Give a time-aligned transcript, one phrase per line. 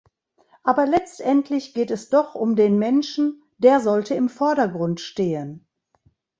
[0.63, 5.67] Aber letztendlich geht es doch um den Menschen, der sollte im Vordergrund stehen!